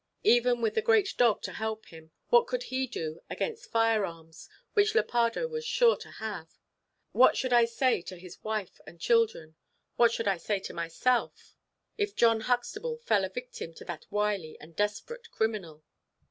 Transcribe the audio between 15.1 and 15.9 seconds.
criminal?